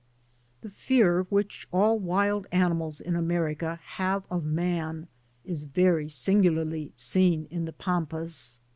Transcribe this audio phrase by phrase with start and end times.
[0.61, 5.07] The fear which all wild animals in America have of man
[5.45, 8.59] is very singularly seen in the Pampas.